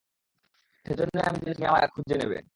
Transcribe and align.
সেজন্যই 0.85 1.19
জানি 1.19 1.37
তুমি 1.39 1.65
আবারো 1.65 1.71
আমায় 1.71 1.91
খুঁজে 1.93 2.15
নেবে। 2.21 2.37